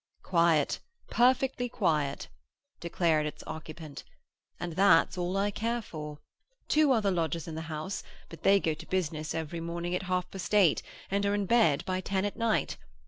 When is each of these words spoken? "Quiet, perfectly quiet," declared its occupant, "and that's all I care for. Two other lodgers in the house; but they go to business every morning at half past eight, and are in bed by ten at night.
"Quiet, 0.23 0.79
perfectly 1.11 1.69
quiet," 1.69 2.27
declared 2.79 3.27
its 3.27 3.43
occupant, 3.45 4.03
"and 4.59 4.73
that's 4.73 5.15
all 5.15 5.37
I 5.37 5.51
care 5.51 5.79
for. 5.83 6.17
Two 6.67 6.91
other 6.91 7.11
lodgers 7.11 7.47
in 7.47 7.53
the 7.53 7.61
house; 7.69 8.01
but 8.27 8.41
they 8.41 8.59
go 8.59 8.73
to 8.73 8.87
business 8.89 9.35
every 9.35 9.59
morning 9.59 9.93
at 9.93 10.01
half 10.09 10.27
past 10.31 10.55
eight, 10.55 10.81
and 11.11 11.23
are 11.23 11.35
in 11.35 11.45
bed 11.45 11.85
by 11.85 12.01
ten 12.01 12.25
at 12.25 12.35
night. 12.35 12.77